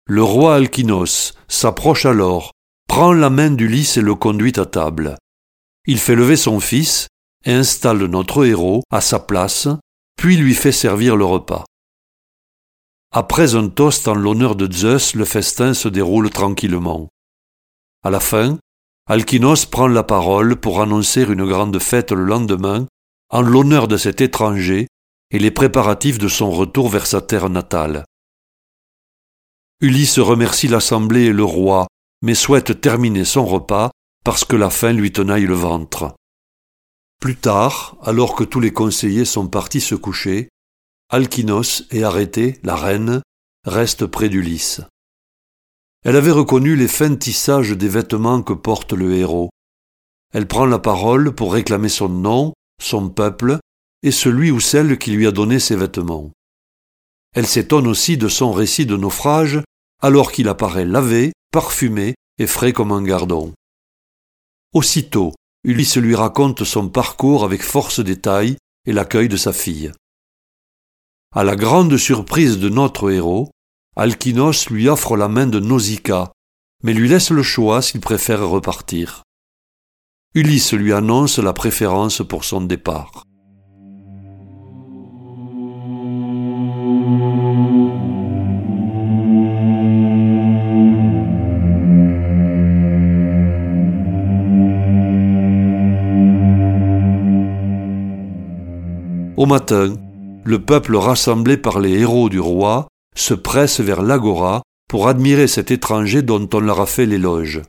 Le 0.06 0.22
roi 0.22 0.54
Alkinos 0.54 1.32
s'approche 1.48 2.06
alors, 2.06 2.52
prend 2.86 3.12
la 3.12 3.28
main 3.28 3.50
d'Ulysse 3.50 3.96
et 3.96 4.02
le 4.02 4.14
conduit 4.14 4.52
à 4.60 4.66
table. 4.66 5.16
Il 5.88 5.98
fait 5.98 6.14
lever 6.14 6.36
son 6.36 6.60
fils 6.60 7.08
installe 7.44 8.04
notre 8.04 8.46
héros 8.46 8.84
à 8.92 9.00
sa 9.00 9.18
place, 9.18 9.66
puis 10.16 10.36
lui 10.36 10.54
fait 10.54 10.70
servir 10.70 11.16
le 11.16 11.24
repas. 11.24 11.64
Après 13.14 13.54
un 13.54 13.68
toast 13.68 14.08
en 14.08 14.14
l'honneur 14.14 14.56
de 14.56 14.72
Zeus, 14.72 15.14
le 15.14 15.26
festin 15.26 15.74
se 15.74 15.88
déroule 15.88 16.30
tranquillement. 16.30 17.08
À 18.02 18.10
la 18.10 18.20
fin, 18.20 18.58
Alkinos 19.06 19.66
prend 19.70 19.86
la 19.86 20.02
parole 20.02 20.56
pour 20.56 20.80
annoncer 20.80 21.24
une 21.24 21.44
grande 21.44 21.78
fête 21.78 22.12
le 22.12 22.24
lendemain 22.24 22.86
en 23.28 23.42
l'honneur 23.42 23.86
de 23.86 23.98
cet 23.98 24.22
étranger 24.22 24.86
et 25.30 25.38
les 25.38 25.50
préparatifs 25.50 26.16
de 26.16 26.28
son 26.28 26.50
retour 26.50 26.88
vers 26.88 27.06
sa 27.06 27.20
terre 27.20 27.50
natale. 27.50 28.04
Ulysse 29.82 30.18
remercie 30.18 30.68
l'assemblée 30.68 31.24
et 31.24 31.32
le 31.32 31.44
roi, 31.44 31.88
mais 32.22 32.34
souhaite 32.34 32.80
terminer 32.80 33.26
son 33.26 33.44
repas 33.44 33.90
parce 34.24 34.44
que 34.44 34.56
la 34.56 34.70
faim 34.70 34.92
lui 34.92 35.12
tenaille 35.12 35.46
le 35.46 35.54
ventre. 35.54 36.14
Plus 37.20 37.36
tard, 37.36 37.96
alors 38.02 38.34
que 38.34 38.44
tous 38.44 38.60
les 38.60 38.72
conseillers 38.72 39.26
sont 39.26 39.48
partis 39.48 39.80
se 39.80 39.94
coucher, 39.94 40.48
Alkinos 41.14 41.84
et 41.90 42.04
arrêté, 42.04 42.58
la 42.62 42.74
reine, 42.74 43.20
reste 43.66 44.06
près 44.06 44.30
d'Ulysse. 44.30 44.80
Elle 46.06 46.16
avait 46.16 46.30
reconnu 46.30 46.74
les 46.74 46.88
fins 46.88 47.14
tissages 47.14 47.72
des 47.72 47.88
vêtements 47.88 48.42
que 48.42 48.54
porte 48.54 48.94
le 48.94 49.12
héros. 49.12 49.50
Elle 50.32 50.48
prend 50.48 50.64
la 50.64 50.78
parole 50.78 51.34
pour 51.34 51.52
réclamer 51.52 51.90
son 51.90 52.08
nom, 52.08 52.54
son 52.80 53.10
peuple, 53.10 53.58
et 54.02 54.10
celui 54.10 54.50
ou 54.50 54.58
celle 54.58 54.96
qui 54.96 55.10
lui 55.10 55.26
a 55.26 55.32
donné 55.32 55.60
ses 55.60 55.76
vêtements. 55.76 56.30
Elle 57.36 57.46
s'étonne 57.46 57.88
aussi 57.88 58.16
de 58.16 58.28
son 58.28 58.50
récit 58.50 58.86
de 58.86 58.96
naufrage, 58.96 59.60
alors 60.00 60.32
qu'il 60.32 60.48
apparaît 60.48 60.86
lavé, 60.86 61.34
parfumé 61.52 62.14
et 62.38 62.46
frais 62.46 62.72
comme 62.72 62.90
un 62.90 63.02
gardon. 63.02 63.52
Aussitôt, 64.72 65.34
Ulysse 65.62 65.98
lui 65.98 66.14
raconte 66.14 66.64
son 66.64 66.88
parcours 66.88 67.44
avec 67.44 67.62
force 67.62 68.00
détail 68.00 68.56
et 68.86 68.94
l'accueil 68.94 69.28
de 69.28 69.36
sa 69.36 69.52
fille. 69.52 69.92
À 71.34 71.44
la 71.44 71.56
grande 71.56 71.96
surprise 71.96 72.58
de 72.58 72.68
notre 72.68 73.10
héros, 73.10 73.48
Alkinos 73.96 74.68
lui 74.68 74.90
offre 74.90 75.16
la 75.16 75.28
main 75.28 75.46
de 75.46 75.60
Nausicaa, 75.60 76.30
mais 76.82 76.92
lui 76.92 77.08
laisse 77.08 77.30
le 77.30 77.42
choix 77.42 77.80
s'il 77.80 78.00
préfère 78.02 78.46
repartir. 78.46 79.22
Ulysse 80.34 80.74
lui 80.74 80.92
annonce 80.92 81.38
la 81.38 81.54
préférence 81.54 82.20
pour 82.20 82.44
son 82.44 82.60
départ. 82.60 83.22
Au 99.38 99.46
matin, 99.46 99.96
le 100.44 100.64
peuple 100.64 100.96
rassemblé 100.96 101.56
par 101.56 101.80
les 101.80 102.00
héros 102.00 102.28
du 102.28 102.40
roi 102.40 102.88
se 103.14 103.34
pressent 103.34 103.80
vers 103.80 104.02
l'agora 104.02 104.62
pour 104.88 105.08
admirer 105.08 105.46
cet 105.46 105.70
étranger 105.70 106.22
dont 106.22 106.48
on 106.52 106.60
leur 106.60 106.80
a 106.80 106.86
fait 106.86 107.06
l'éloge. 107.06 107.62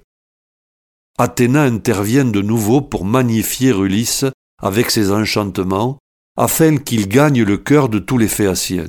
Athéna 1.18 1.64
intervient 1.64 2.26
de 2.26 2.42
nouveau 2.42 2.82
pour 2.82 3.06
magnifier 3.06 3.70
Ulysse 3.70 4.26
avec 4.62 4.92
ses 4.92 5.12
enchantements, 5.12 6.00
afin 6.38 6.78
qu'il 6.78 7.08
gagne 7.08 7.44
le 7.44 7.58
cœur 7.58 7.90
de 7.90 8.00
tous 8.00 8.18
les 8.18 8.28
Phéaciens. 8.28 8.88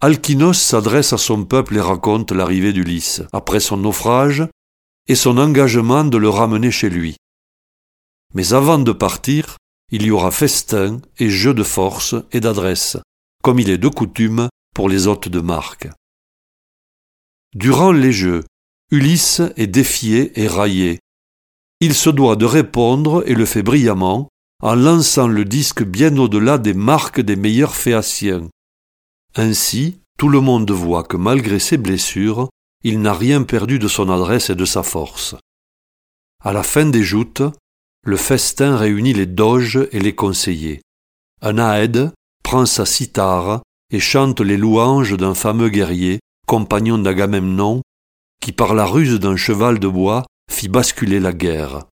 Alkinos 0.00 0.54
s'adresse 0.54 1.12
à 1.12 1.18
son 1.18 1.44
peuple 1.44 1.76
et 1.76 1.80
raconte 1.80 2.30
l'arrivée 2.30 2.72
d'Ulysse, 2.72 3.22
après 3.32 3.60
son 3.60 3.78
naufrage, 3.78 4.46
et 5.08 5.14
son 5.14 5.38
engagement 5.38 6.04
de 6.04 6.18
le 6.18 6.28
ramener 6.28 6.70
chez 6.70 6.88
lui. 6.88 7.16
Mais 8.34 8.52
avant 8.52 8.78
de 8.78 8.92
partir, 8.92 9.56
il 9.90 10.04
y 10.04 10.10
aura 10.10 10.30
festin 10.30 11.00
et 11.18 11.30
jeu 11.30 11.54
de 11.54 11.62
force 11.62 12.14
et 12.32 12.40
d'adresse, 12.40 12.96
comme 13.42 13.58
il 13.58 13.70
est 13.70 13.78
de 13.78 13.88
coutume 13.88 14.48
pour 14.74 14.88
les 14.88 15.06
hôtes 15.06 15.28
de 15.28 15.40
marque. 15.40 15.88
Durant 17.54 17.92
les 17.92 18.12
jeux, 18.12 18.44
Ulysse 18.92 19.42
est 19.56 19.66
défié 19.66 20.40
et 20.40 20.46
raillé. 20.46 21.00
Il 21.80 21.94
se 21.94 22.10
doit 22.10 22.36
de 22.36 22.44
répondre 22.44 23.24
et 23.26 23.34
le 23.34 23.44
fait 23.44 23.62
brillamment 23.62 24.28
en 24.62 24.74
lançant 24.74 25.26
le 25.26 25.44
disque 25.44 25.82
bien 25.82 26.16
au-delà 26.18 26.58
des 26.58 26.74
marques 26.74 27.20
des 27.20 27.36
meilleurs 27.36 27.74
phéaciens. 27.74 28.48
Ainsi, 29.36 30.00
tout 30.18 30.28
le 30.28 30.40
monde 30.40 30.70
voit 30.70 31.02
que 31.02 31.16
malgré 31.16 31.58
ses 31.58 31.78
blessures, 31.78 32.50
il 32.84 33.00
n'a 33.00 33.14
rien 33.14 33.42
perdu 33.42 33.78
de 33.78 33.88
son 33.88 34.10
adresse 34.10 34.50
et 34.50 34.54
de 34.54 34.64
sa 34.64 34.82
force. 34.82 35.34
À 36.42 36.52
la 36.52 36.62
fin 36.62 36.86
des 36.86 37.02
joutes, 37.02 37.42
le 38.04 38.16
festin 38.16 38.76
réunit 38.76 39.12
les 39.12 39.26
doges 39.26 39.86
et 39.92 40.00
les 40.00 40.14
conseillers. 40.14 40.80
Un 41.42 41.58
aède 41.58 42.12
prend 42.42 42.66
sa 42.66 42.86
cithare 42.86 43.62
et 43.90 44.00
chante 44.00 44.40
les 44.40 44.56
louanges 44.56 45.16
d'un 45.16 45.34
fameux 45.34 45.68
guerrier, 45.68 46.20
compagnon 46.46 46.98
d'Agamemnon, 46.98 47.82
qui 48.40 48.52
par 48.52 48.74
la 48.74 48.86
ruse 48.86 49.20
d'un 49.20 49.36
cheval 49.36 49.78
de 49.78 49.88
bois 49.88 50.24
fit 50.50 50.68
basculer 50.68 51.20
la 51.20 51.32
guerre. 51.32 51.86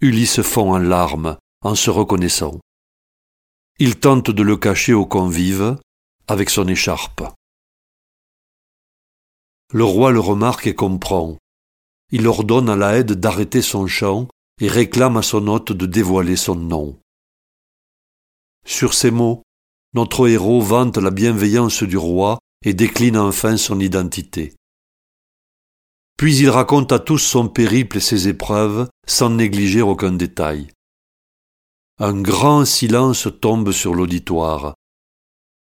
Ulysse 0.00 0.42
fond 0.42 0.72
en 0.72 0.78
larmes 0.78 1.36
en 1.62 1.74
se 1.74 1.90
reconnaissant. 1.90 2.58
Il 3.78 3.98
tente 3.98 4.30
de 4.30 4.42
le 4.42 4.56
cacher 4.56 4.94
aux 4.94 5.06
convives 5.06 5.76
avec 6.26 6.50
son 6.50 6.66
écharpe. 6.68 7.22
Le 9.72 9.84
roi 9.84 10.12
le 10.12 10.20
remarque 10.20 10.66
et 10.66 10.74
comprend. 10.74 11.36
Il 12.10 12.26
ordonne 12.26 12.70
à 12.70 12.76
la 12.76 13.02
d'arrêter 13.02 13.60
son 13.60 13.86
chant 13.86 14.28
et 14.60 14.68
réclame 14.68 15.16
à 15.16 15.22
son 15.22 15.46
hôte 15.46 15.72
de 15.72 15.86
dévoiler 15.86 16.36
son 16.36 16.56
nom. 16.56 16.98
Sur 18.66 18.94
ces 18.94 19.10
mots, 19.10 19.42
notre 19.94 20.28
héros 20.28 20.60
vante 20.60 20.98
la 20.98 21.10
bienveillance 21.10 21.82
du 21.82 21.96
roi 21.96 22.38
et 22.64 22.74
décline 22.74 23.16
enfin 23.16 23.56
son 23.56 23.80
identité. 23.80 24.54
Puis 26.16 26.36
il 26.36 26.50
raconte 26.50 26.92
à 26.92 26.98
tous 26.98 27.18
son 27.18 27.48
périple 27.48 27.98
et 27.98 28.00
ses 28.00 28.28
épreuves 28.28 28.88
sans 29.06 29.30
négliger 29.30 29.82
aucun 29.82 30.12
détail. 30.12 30.68
Un 32.00 32.20
grand 32.20 32.64
silence 32.64 33.28
tombe 33.40 33.72
sur 33.72 33.94
l'auditoire. 33.94 34.74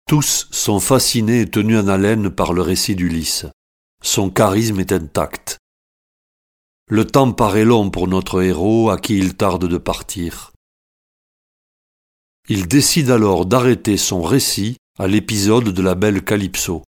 Tous 0.08 0.48
sont 0.52 0.80
fascinés 0.80 1.42
et 1.42 1.50
tenus 1.50 1.80
en 1.80 1.88
haleine 1.88 2.30
par 2.30 2.54
le 2.54 2.62
récit 2.62 2.96
d'Ulysse. 2.96 3.46
Son 4.04 4.30
charisme 4.30 4.80
est 4.80 4.92
intact. 4.92 5.58
Le 6.90 7.06
temps 7.06 7.32
paraît 7.32 7.66
long 7.66 7.90
pour 7.90 8.08
notre 8.08 8.42
héros 8.42 8.90
à 8.90 8.98
qui 8.98 9.18
il 9.18 9.36
tarde 9.36 9.68
de 9.68 9.78
partir. 9.78 10.52
Il 12.50 12.68
décide 12.68 13.10
alors 13.10 13.46
d'arrêter 13.46 13.96
son 13.96 14.22
récit 14.22 14.75
à 15.00 15.08
l'épisode 15.08 15.70
de 15.70 15.82
la 15.82 15.96
belle 15.96 16.24
Calypso. 16.24 16.84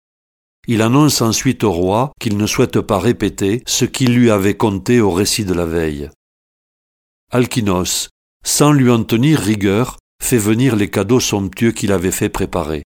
Il 0.68 0.80
annonce 0.80 1.22
ensuite 1.22 1.64
au 1.64 1.72
roi 1.72 2.12
qu'il 2.20 2.36
ne 2.36 2.46
souhaite 2.46 2.80
pas 2.80 3.00
répéter 3.00 3.62
ce 3.66 3.84
qu'il 3.84 4.14
lui 4.14 4.30
avait 4.30 4.56
conté 4.56 5.00
au 5.00 5.10
récit 5.10 5.44
de 5.44 5.54
la 5.54 5.66
veille. 5.66 6.08
Alkinos, 7.32 8.08
sans 8.44 8.72
lui 8.72 8.90
en 8.90 9.02
tenir 9.02 9.40
rigueur, 9.40 9.98
fait 10.22 10.38
venir 10.38 10.76
les 10.76 10.88
cadeaux 10.90 11.20
somptueux 11.20 11.72
qu'il 11.72 11.90
avait 11.90 12.12
fait 12.12 12.28
préparer. 12.28 12.84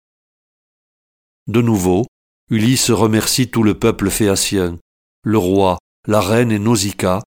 De 1.48 1.62
nouveau, 1.62 2.06
Ulysse 2.50 2.92
remercie 2.92 3.50
tout 3.50 3.64
le 3.64 3.78
peuple 3.78 4.10
phéacien, 4.10 4.78
le 5.24 5.38
roi, 5.38 5.78
la 6.08 6.22
reine 6.22 6.52
et 6.52 6.60
Nausicaa, 6.60 7.22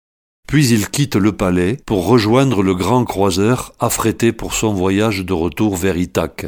puis 0.47 0.67
il 0.67 0.89
quitte 0.89 1.15
le 1.15 1.35
palais 1.35 1.77
pour 1.85 2.07
rejoindre 2.07 2.63
le 2.63 2.73
grand 2.73 3.05
croiseur 3.05 3.73
affrété 3.79 4.33
pour 4.33 4.53
son 4.53 4.73
voyage 4.73 5.25
de 5.25 5.33
retour 5.33 5.75
vers 5.75 5.97
Ithaque. 5.97 6.47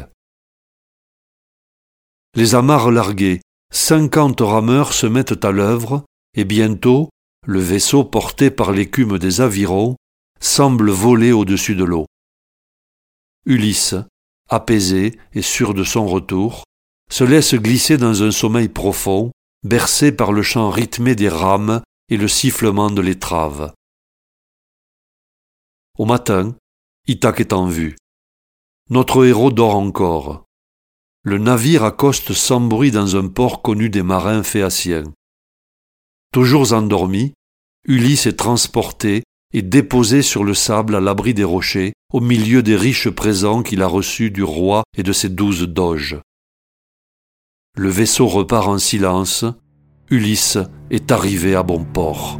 Les 2.34 2.54
amarres 2.54 2.90
larguées, 2.90 3.40
cinquante 3.72 4.40
rameurs 4.40 4.92
se 4.92 5.06
mettent 5.06 5.44
à 5.44 5.52
l'œuvre, 5.52 6.04
et 6.34 6.44
bientôt, 6.44 7.10
le 7.46 7.60
vaisseau 7.60 8.04
porté 8.04 8.50
par 8.50 8.72
l'écume 8.72 9.18
des 9.18 9.40
avirons 9.40 9.96
semble 10.40 10.90
voler 10.90 11.32
au-dessus 11.32 11.76
de 11.76 11.84
l'eau. 11.84 12.06
Ulysse, 13.46 13.94
apaisé 14.48 15.18
et 15.32 15.42
sûr 15.42 15.74
de 15.74 15.84
son 15.84 16.06
retour, 16.06 16.64
se 17.10 17.24
laisse 17.24 17.54
glisser 17.54 17.98
dans 17.98 18.22
un 18.22 18.30
sommeil 18.30 18.68
profond, 18.68 19.30
bercé 19.64 20.12
par 20.12 20.32
le 20.32 20.42
chant 20.42 20.70
rythmé 20.70 21.14
des 21.14 21.28
rames 21.28 21.82
et 22.12 22.18
le 22.18 22.28
sifflement 22.28 22.90
de 22.90 23.00
l'étrave. 23.00 23.72
Au 25.98 26.04
matin, 26.04 26.54
Ithaque 27.08 27.40
est 27.40 27.54
en 27.54 27.66
vue. 27.66 27.96
Notre 28.90 29.24
héros 29.24 29.50
dort 29.50 29.76
encore. 29.76 30.44
Le 31.22 31.38
navire 31.38 31.84
accoste 31.84 32.34
sans 32.34 32.60
bruit 32.60 32.90
dans 32.90 33.16
un 33.16 33.28
port 33.28 33.62
connu 33.62 33.88
des 33.88 34.02
marins 34.02 34.42
phéaciens. 34.42 35.04
Toujours 36.34 36.74
endormi, 36.74 37.32
Ulysse 37.86 38.26
est 38.26 38.36
transporté 38.36 39.22
et 39.54 39.62
déposé 39.62 40.20
sur 40.20 40.44
le 40.44 40.52
sable 40.52 40.96
à 40.96 41.00
l'abri 41.00 41.32
des 41.32 41.44
rochers, 41.44 41.94
au 42.12 42.20
milieu 42.20 42.62
des 42.62 42.76
riches 42.76 43.08
présents 43.08 43.62
qu'il 43.62 43.80
a 43.80 43.86
reçus 43.86 44.30
du 44.30 44.42
roi 44.42 44.82
et 44.98 45.02
de 45.02 45.14
ses 45.14 45.30
douze 45.30 45.62
doges. 45.62 46.20
Le 47.74 47.88
vaisseau 47.88 48.26
repart 48.26 48.68
en 48.68 48.78
silence, 48.78 49.46
Ulysse 50.12 50.58
est 50.90 51.10
arrivé 51.10 51.54
à 51.54 51.62
bon 51.62 51.84
port. 51.84 52.38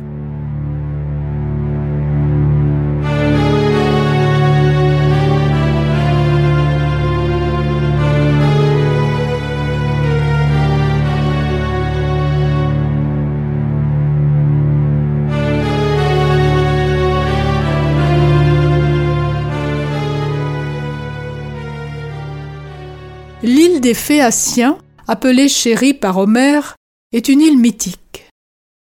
L'île 23.42 23.80
des 23.80 23.94
Phéaciens, 23.94 24.76
appelée 25.08 25.48
Chérie 25.48 25.94
par 25.94 26.18
Homère, 26.18 26.76
est 27.12 27.28
une 27.28 27.40
île 27.40 27.58
mythique. 27.58 28.28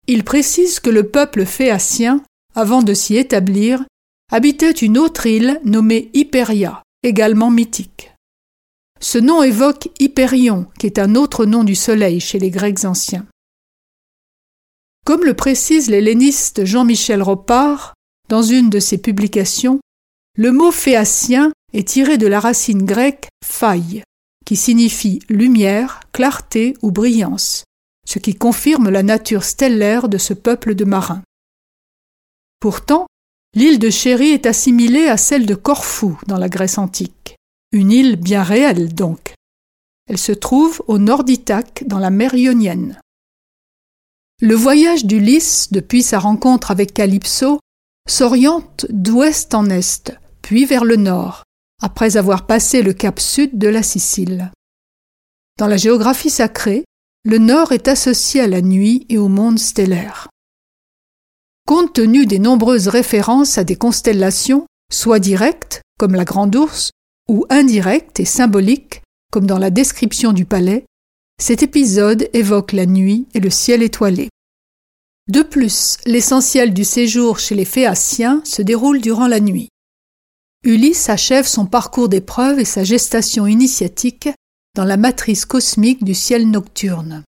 Il 0.07 0.23
précise 0.23 0.79
que 0.79 0.89
le 0.89 1.09
peuple 1.09 1.45
phéacien, 1.45 2.23
avant 2.55 2.81
de 2.81 2.93
s'y 2.93 3.17
établir, 3.17 3.83
habitait 4.31 4.71
une 4.71 4.97
autre 4.97 5.25
île 5.25 5.59
nommée 5.63 6.09
Hyperia, 6.13 6.81
également 7.03 7.51
mythique. 7.51 8.13
Ce 8.99 9.17
nom 9.17 9.43
évoque 9.43 9.89
Hyperion, 9.99 10.67
qui 10.79 10.87
est 10.87 10.99
un 10.99 11.15
autre 11.15 11.45
nom 11.45 11.63
du 11.63 11.75
soleil 11.75 12.19
chez 12.19 12.39
les 12.39 12.49
Grecs 12.49 12.85
anciens. 12.85 13.27
Comme 15.05 15.23
le 15.23 15.35
précise 15.35 15.89
l'helléniste 15.89 16.65
Jean-Michel 16.65 17.21
Ropard 17.21 17.93
dans 18.27 18.41
une 18.41 18.69
de 18.69 18.79
ses 18.79 18.97
publications, 18.97 19.79
le 20.35 20.51
mot 20.51 20.71
phéacien 20.71 21.51
est 21.73 21.87
tiré 21.87 22.17
de 22.17 22.27
la 22.27 22.39
racine 22.39 22.83
grecque 22.83 23.27
faille, 23.45 24.03
qui 24.45 24.55
signifie 24.55 25.19
lumière, 25.29 26.01
clarté 26.11 26.75
ou 26.81 26.91
brillance, 26.91 27.63
ce 28.07 28.19
qui 28.19 28.35
confirme 28.35 28.89
la 28.89 29.03
nature 29.03 29.43
stellaire 29.43 30.07
de 30.07 30.17
ce 30.17 30.33
peuple 30.33 30.75
de 30.75 30.85
marins. 30.85 31.21
Pourtant, 32.61 33.05
l'île 33.53 33.79
de 33.79 33.89
Chéri 33.89 34.29
est 34.29 34.45
assimilée 34.45 35.07
à 35.07 35.17
celle 35.17 35.45
de 35.45 35.55
Corfou 35.55 36.17
dans 36.25 36.37
la 36.37 36.47
Grèce 36.47 36.77
antique, 36.77 37.35
une 37.73 37.91
île 37.91 38.15
bien 38.15 38.43
réelle 38.43 38.95
donc. 38.95 39.33
Elle 40.09 40.17
se 40.17 40.31
trouve 40.31 40.81
au 40.87 40.99
nord 40.99 41.25
d'Ithaque 41.25 41.83
dans 41.85 41.99
la 41.99 42.09
mer 42.09 42.33
Ionienne. 42.33 42.97
Le 44.41 44.55
voyage 44.55 45.03
d'Ulysse 45.03 45.73
depuis 45.73 46.01
sa 46.01 46.19
rencontre 46.19 46.71
avec 46.71 46.93
Calypso 46.93 47.59
s'oriente 48.07 48.85
d'ouest 48.89 49.53
en 49.53 49.69
est, 49.69 50.13
puis 50.41 50.63
vers 50.63 50.85
le 50.85 50.95
nord, 50.95 51.43
après 51.81 52.15
avoir 52.15 52.47
passé 52.47 52.83
le 52.83 52.93
cap 52.93 53.19
sud 53.19 53.57
de 53.57 53.67
la 53.67 53.83
Sicile. 53.83 54.51
Dans 55.57 55.67
la 55.67 55.75
géographie 55.75 56.29
sacrée, 56.29 56.85
le 57.27 57.39
nord 57.39 57.73
est 57.73 57.89
associé 57.89 58.39
à 58.39 58.47
la 58.47 58.61
nuit 58.61 59.05
et 59.09 59.17
au 59.17 59.27
monde 59.27 59.59
stellaire. 59.59 60.29
Compte 61.67 61.91
tenu 61.91 62.25
des 62.25 62.39
nombreuses 62.39 62.87
références 62.87 63.57
à 63.57 63.65
des 63.65 63.75
constellations, 63.75 64.65
soit 64.89 65.19
directes, 65.19 65.81
comme 65.99 66.15
la 66.15 66.23
Grande 66.23 66.55
Ourse, 66.55 66.91
ou 67.27 67.45
indirectes 67.49 68.21
et 68.21 68.25
symboliques, 68.25 69.01
comme 69.29 69.45
dans 69.45 69.57
la 69.57 69.71
description 69.71 70.31
du 70.31 70.45
palais, 70.45 70.85
cet 71.37 71.63
épisode 71.63 72.29
évoque 72.31 72.71
la 72.71 72.85
nuit 72.85 73.27
et 73.33 73.41
le 73.41 73.49
ciel 73.49 73.83
étoilé. 73.83 74.29
De 75.27 75.41
plus, 75.41 75.97
l'essentiel 76.05 76.73
du 76.73 76.85
séjour 76.85 77.39
chez 77.39 77.55
les 77.55 77.65
Phéaciens 77.65 78.39
se 78.45 78.61
déroule 78.61 79.01
durant 79.01 79.27
la 79.27 79.41
nuit. 79.41 79.67
Ulysse 80.63 81.09
achève 81.09 81.45
son 81.45 81.65
parcours 81.65 82.07
d'épreuves 82.07 82.59
et 82.59 82.65
sa 82.65 82.85
gestation 82.85 83.47
initiatique 83.47 84.29
dans 84.77 84.85
la 84.85 84.95
matrice 84.95 85.45
cosmique 85.45 86.03
du 86.03 86.13
ciel 86.13 86.51
nocturne. 86.51 87.23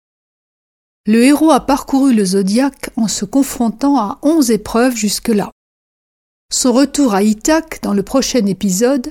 Le 1.06 1.24
héros 1.24 1.50
a 1.50 1.60
parcouru 1.60 2.12
le 2.12 2.26
zodiaque 2.26 2.90
en 2.96 3.08
se 3.08 3.24
confrontant 3.24 3.98
à 3.98 4.18
onze 4.20 4.50
épreuves 4.50 4.94
jusque-là. 4.94 5.50
Son 6.52 6.74
retour 6.74 7.14
à 7.14 7.22
Ithaque 7.22 7.80
dans 7.82 7.94
le 7.94 8.02
prochain 8.02 8.44
épisode 8.44 9.10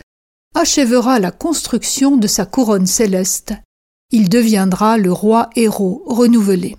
achèvera 0.53 1.19
la 1.19 1.31
construction 1.31 2.15
de 2.15 2.27
sa 2.27 2.45
couronne 2.45 2.85
céleste. 2.85 3.55
Il 4.11 4.29
deviendra 4.29 4.99
le 4.99 5.11
roi 5.11 5.49
héros 5.55 6.03
renouvelé. 6.05 6.77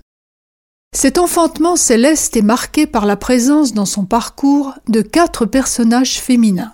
Cet 0.95 1.17
enfantement 1.17 1.75
céleste 1.75 2.37
est 2.37 2.41
marqué 2.41 2.87
par 2.87 3.05
la 3.05 3.17
présence 3.17 3.73
dans 3.73 3.85
son 3.85 4.05
parcours 4.05 4.75
de 4.87 5.01
quatre 5.01 5.45
personnages 5.45 6.21
féminins. 6.21 6.73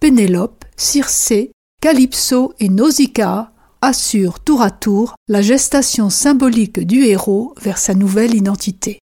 Pénélope, 0.00 0.64
Circé, 0.76 1.50
Calypso 1.80 2.54
et 2.60 2.68
Nausicaa 2.68 3.51
assurent 3.82 4.40
tour 4.40 4.62
à 4.62 4.70
tour 4.70 5.14
la 5.28 5.42
gestation 5.42 6.08
symbolique 6.08 6.80
du 6.80 7.04
héros 7.04 7.54
vers 7.60 7.76
sa 7.76 7.94
nouvelle 7.94 8.34
identité. 8.34 8.98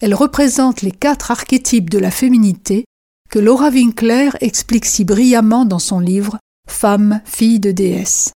Elles 0.00 0.14
représentent 0.14 0.82
les 0.82 0.92
quatre 0.92 1.32
archétypes 1.32 1.90
de 1.90 1.98
la 1.98 2.12
féminité 2.12 2.84
que 3.28 3.40
Laura 3.40 3.70
Winkler 3.70 4.30
explique 4.40 4.84
si 4.84 5.04
brillamment 5.04 5.64
dans 5.64 5.80
son 5.80 5.98
livre 5.98 6.38
Femme, 6.68 7.20
fille 7.24 7.58
de 7.58 7.72
déesse. 7.72 8.32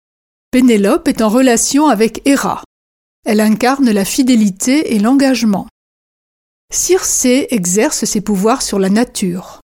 Pénélope 0.50 1.06
est 1.06 1.22
en 1.22 1.28
relation 1.28 1.86
avec 1.86 2.26
Héra. 2.26 2.64
Elle 3.24 3.40
incarne 3.40 3.90
la 3.90 4.04
fidélité 4.04 4.94
et 4.94 4.98
l'engagement. 4.98 5.68
Circé 6.72 7.46
exerce 7.50 8.04
ses 8.04 8.20
pouvoirs 8.20 8.62
sur 8.62 8.80
la 8.80 8.90
nature 8.90 9.62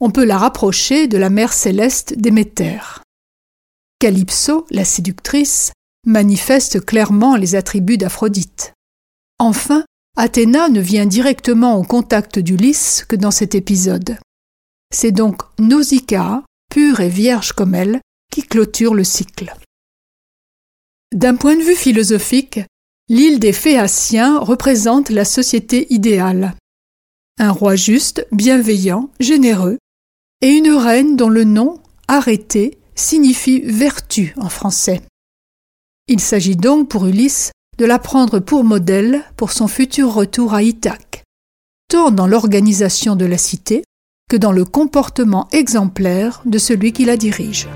on 0.00 0.10
peut 0.10 0.24
la 0.24 0.38
rapprocher 0.38 1.08
de 1.08 1.18
la 1.18 1.28
mère 1.28 1.52
céleste 1.52 2.14
Déméter. 2.16 3.02
Calypso, 3.98 4.66
la 4.70 4.84
séductrice, 4.84 5.72
manifeste 6.06 6.84
clairement 6.84 7.36
les 7.36 7.56
attributs 7.56 7.98
d'Aphrodite. 7.98 8.72
Enfin, 9.38 9.84
Athéna 10.16 10.68
ne 10.68 10.80
vient 10.80 11.06
directement 11.06 11.76
au 11.76 11.82
contact 11.82 12.38
d'Ulysse 12.38 13.04
que 13.08 13.16
dans 13.16 13.30
cet 13.30 13.54
épisode. 13.54 14.18
C'est 14.92 15.12
donc 15.12 15.42
Nausicaa, 15.58 16.44
pure 16.70 17.00
et 17.00 17.08
vierge 17.08 17.52
comme 17.52 17.74
elle, 17.74 18.00
qui 18.32 18.42
clôture 18.42 18.94
le 18.94 19.04
cycle. 19.04 19.54
D'un 21.14 21.36
point 21.36 21.56
de 21.56 21.62
vue 21.62 21.74
philosophique, 21.74 22.60
l'île 23.08 23.40
des 23.40 23.52
Phéaciens 23.52 24.38
représente 24.38 25.10
la 25.10 25.24
société 25.24 25.92
idéale. 25.92 26.54
Un 27.38 27.50
roi 27.50 27.76
juste, 27.76 28.26
bienveillant, 28.32 29.10
généreux, 29.18 29.78
et 30.40 30.50
une 30.50 30.70
reine 30.70 31.16
dont 31.16 31.28
le 31.28 31.44
nom, 31.44 31.80
arrêté, 32.06 32.77
signifie 32.98 33.60
vertu 33.60 34.34
en 34.36 34.48
français. 34.48 35.02
Il 36.08 36.20
s'agit 36.20 36.56
donc 36.56 36.88
pour 36.88 37.06
Ulysse 37.06 37.52
de 37.78 37.84
la 37.84 37.98
prendre 37.98 38.40
pour 38.40 38.64
modèle 38.64 39.22
pour 39.36 39.52
son 39.52 39.68
futur 39.68 40.12
retour 40.12 40.54
à 40.54 40.62
Ithaque, 40.62 41.22
tant 41.88 42.10
dans 42.10 42.26
l'organisation 42.26 43.14
de 43.14 43.24
la 43.24 43.38
cité 43.38 43.84
que 44.28 44.36
dans 44.36 44.52
le 44.52 44.64
comportement 44.64 45.48
exemplaire 45.52 46.42
de 46.44 46.58
celui 46.58 46.92
qui 46.92 47.04
la 47.04 47.16
dirige. 47.16 47.68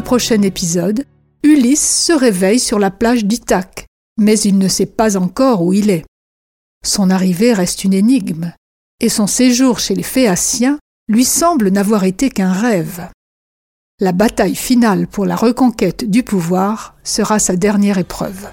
Prochain 0.00 0.42
épisode, 0.42 1.06
Ulysse 1.42 2.04
se 2.04 2.12
réveille 2.12 2.60
sur 2.60 2.78
la 2.78 2.90
plage 2.90 3.24
d'Ithaque, 3.24 3.86
mais 4.18 4.38
il 4.40 4.58
ne 4.58 4.68
sait 4.68 4.86
pas 4.86 5.16
encore 5.16 5.62
où 5.62 5.72
il 5.72 5.90
est. 5.90 6.04
Son 6.84 7.10
arrivée 7.10 7.52
reste 7.52 7.84
une 7.84 7.94
énigme, 7.94 8.52
et 9.00 9.08
son 9.08 9.26
séjour 9.26 9.78
chez 9.78 9.94
les 9.94 10.02
Phéaciens 10.02 10.78
lui 11.08 11.24
semble 11.24 11.70
n'avoir 11.70 12.04
été 12.04 12.30
qu'un 12.30 12.52
rêve. 12.52 13.08
La 13.98 14.12
bataille 14.12 14.54
finale 14.54 15.06
pour 15.06 15.26
la 15.26 15.36
reconquête 15.36 16.08
du 16.08 16.22
pouvoir 16.22 16.96
sera 17.02 17.38
sa 17.38 17.56
dernière 17.56 17.98
épreuve. 17.98 18.48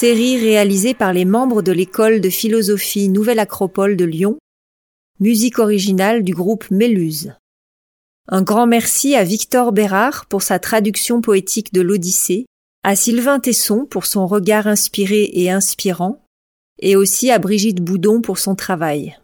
Série 0.00 0.38
réalisée 0.38 0.94
par 0.94 1.12
les 1.12 1.26
membres 1.26 1.60
de 1.60 1.72
l'école 1.72 2.22
de 2.22 2.30
philosophie 2.30 3.10
Nouvelle 3.10 3.38
Acropole 3.38 3.98
de 3.98 4.06
Lyon, 4.06 4.38
musique 5.18 5.58
originale 5.58 6.22
du 6.22 6.32
groupe 6.32 6.70
Méluse. 6.70 7.34
Un 8.26 8.40
grand 8.40 8.66
merci 8.66 9.14
à 9.14 9.24
Victor 9.24 9.72
Bérard 9.72 10.24
pour 10.24 10.40
sa 10.40 10.58
traduction 10.58 11.20
poétique 11.20 11.74
de 11.74 11.82
l'Odyssée, 11.82 12.46
à 12.82 12.96
Sylvain 12.96 13.40
Tesson 13.40 13.84
pour 13.84 14.06
son 14.06 14.26
regard 14.26 14.66
inspiré 14.66 15.28
et 15.34 15.50
inspirant, 15.50 16.24
et 16.80 16.96
aussi 16.96 17.30
à 17.30 17.38
Brigitte 17.38 17.82
Boudon 17.82 18.22
pour 18.22 18.38
son 18.38 18.54
travail. 18.54 19.18